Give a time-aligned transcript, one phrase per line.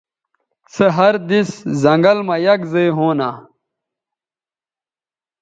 [0.73, 1.49] سے ہر دِس
[1.81, 3.29] زنگل مہ یک زائے ہونہ